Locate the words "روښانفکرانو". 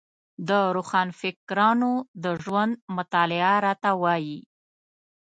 0.75-1.91